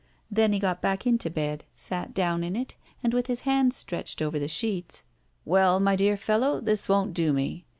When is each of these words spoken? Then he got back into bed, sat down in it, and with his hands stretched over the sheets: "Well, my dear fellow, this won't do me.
Then 0.31 0.51
he 0.51 0.57
got 0.57 0.81
back 0.81 1.05
into 1.05 1.29
bed, 1.29 1.63
sat 1.75 2.11
down 2.11 2.43
in 2.43 2.55
it, 2.55 2.73
and 3.03 3.13
with 3.13 3.27
his 3.27 3.41
hands 3.41 3.75
stretched 3.75 4.19
over 4.19 4.39
the 4.39 4.47
sheets: 4.47 5.03
"Well, 5.45 5.79
my 5.79 5.95
dear 5.95 6.17
fellow, 6.17 6.59
this 6.59 6.89
won't 6.89 7.13
do 7.13 7.33
me. 7.33 7.65